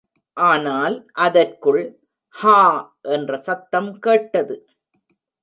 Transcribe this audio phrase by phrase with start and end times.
[0.37, 0.95] ஆனால்,
[1.17, 1.81] அதற்குள்
[2.35, 2.57] ஹா!
[3.09, 4.57] என்ற சத்தம் கேட்டது.